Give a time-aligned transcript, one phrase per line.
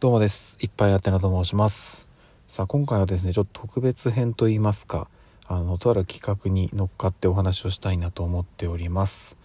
[0.00, 0.56] どうもです。
[0.62, 2.08] いっぱいあてなと申します。
[2.48, 5.08] さあ今回はですねちょっと特別編と言いますか
[5.46, 9.36] あのとある企画に乗っかってお話をしたいなと思っております。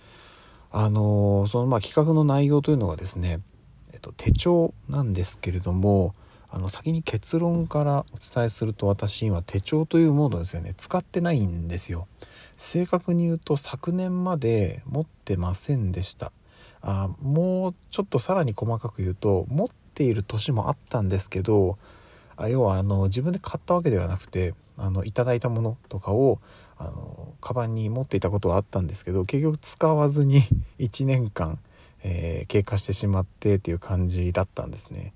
[0.72, 3.42] あのそのまあ企画の内容というのがですね
[3.92, 6.16] えっと手帳なんですけれども
[6.50, 10.74] あの先に結論からお伝えすると私今手帳というものをですよね。
[10.78, 12.08] 使ってないんですよ。
[12.56, 16.32] 正確に言うと昨年まで持ってませんでした。
[16.82, 21.78] あもうちょっとさらに細かく言うと持っている年もあったんですけど
[22.38, 26.40] あ要はあの自分で買ったわけではなくてあのいただいたものとかを
[26.78, 30.42] あのカバンに持っていたことはあったんですけど結局使わずに
[30.80, 31.60] 1年間、
[32.04, 35.14] えー、経過してしまってっていう感じだったんですね。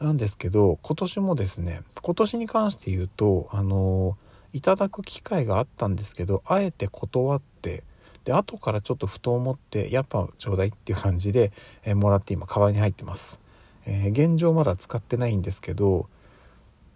[0.00, 4.16] なんですけど今年もですね今年に関して言うとあの
[4.52, 7.84] いただく機会があったんですけどあえて断って
[8.24, 11.52] で後からちょっとふと思ってやっぱちょうだいっていう感じで、
[11.84, 13.43] えー、もらって今カバンに入ってます。
[13.86, 16.08] えー、現状まだ使ってないんですけど、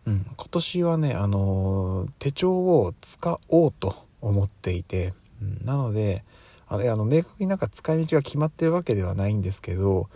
[0.07, 6.25] うん、今年はね、あのー、手帳を使おうと思っていて、うん、なので
[6.67, 10.09] あれあの明確になんか使い道が決まってるわけではないんですけど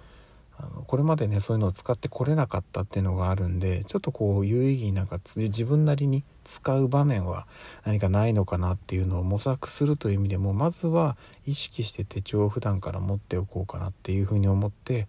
[0.58, 7.46] あのこれまでねそういうのを使ってこれなかったっていうのがあるんでちょっとこう有意義になんか自分なりに使う場面は
[7.84, 15.08] 何かないのかなっていうのを模索するという意味でもまずは意識して手帳を普段から持っておこうかなっていうふうに思って、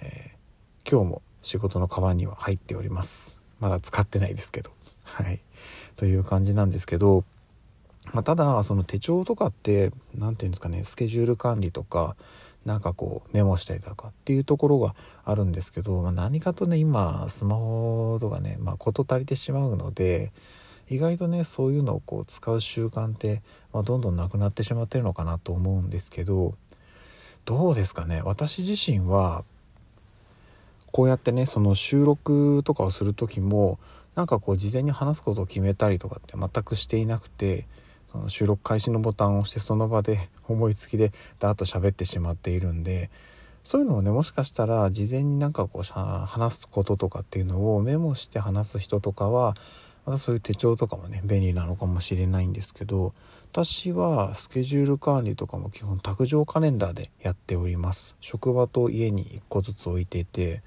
[0.00, 0.35] え
[0.88, 3.36] 今日も仕事のカバンには入っております。
[3.58, 4.70] まだ使ってないですけど。
[5.02, 5.40] はい。
[5.96, 7.24] という感じなんですけど、
[8.12, 12.14] まあ、ただその手帳とかって何て言うんですかねスケジュール管理とか
[12.64, 20.30] なんかこうメモしたりとかっていうところがあるんですけど、まあ、何かとね今スマホとかね、まあ、事足りてしまうので
[20.88, 23.42] 意外とねそういうのをこう使う習慣って、
[23.72, 26.54] まあ、どんどんなくなってしまってるのかなと思うんですけど
[27.44, 28.22] どうですかね？
[28.22, 29.44] 私自身は
[30.96, 33.78] こうやってねその収録とかをする時も
[34.14, 37.66] なんかこう事前に話すことを決めたりとかって全くしていなくて
[38.10, 43.10] その収録開始のボタンを押してその場で思いつきでダーッと喋ってしまっているんで
[43.62, 49.54] そういうのをねもしかしたら事前になんかこう話すこととかっていうのをメモして話す人とかは
[50.06, 53.12] またそういう手帳とかもね便利なのかもしれないんですけど
[53.52, 58.16] 私はスケジュール管理とかも基本卓上カレンダーでやっております。
[58.20, 60.62] 職場と家に1個ずつ置いていて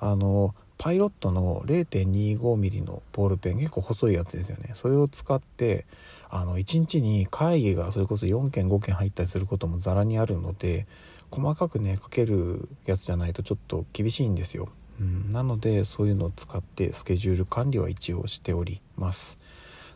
[0.00, 4.70] あのパイロットの 0.25mm のボールペン結構細いやつですよね。
[4.74, 5.84] それを使って
[6.30, 10.86] あの1日に会議がそれこそ4件5件入ったりすることもざらにあるので
[11.30, 14.68] 細かくね書けるやつじゃないとちょっと厳しいんですよ、
[15.00, 19.38] うん、なのでそういうのを使ってスケジュール管理は一応しております。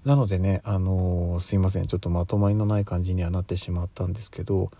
[0.04, 1.86] なのでねあのー、すいません。
[1.86, 4.70] ちょっとまとまりのない感じにはなってしまったんですけど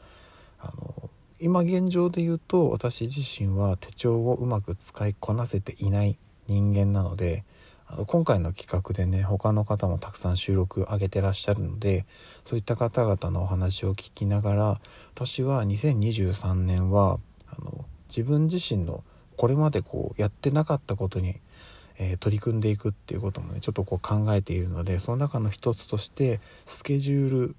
[0.60, 7.44] あの今現状で言うと私自身は手帳をうまく使いこなせていない人間なので
[8.06, 12.06] 今回の企画でね他の方もたくさん収録上げてらっしゃるので
[12.46, 14.80] そういった方々のお話を聞きながら
[15.14, 17.18] 私は2023年は
[17.48, 19.04] あの自分自身の
[19.36, 21.40] これまでこうやってなかったことに、
[21.98, 27.56] えー、取り組んでいくっていうこともねちょっとこう考えているのでその中の一つとしてスケジュール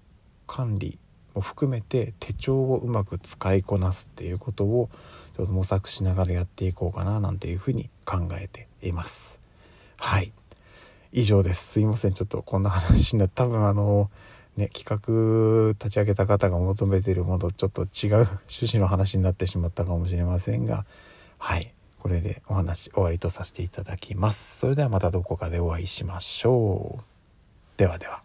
[0.47, 0.97] 管理
[1.35, 4.89] も含めて手帳をうまく使いこなすっていうことを
[5.35, 9.39] ちょっと模索しながらやっていこうかななんていうふうに考えています。
[9.97, 10.31] はい。
[11.11, 11.67] 以上です。
[11.73, 12.13] すいません。
[12.13, 14.09] ちょっとこんな話になって多分あの
[14.57, 18.15] ね企画立ち上げた方が求めているものとちょっと違う
[18.49, 20.85] 趣旨の話になってしまったかもしれませんが
[21.37, 21.71] はい。
[21.99, 24.59] これでお話終わりとさせていただきます。
[24.59, 27.03] それではまたどこかでお会いしましょう。
[27.77, 28.24] ではでは。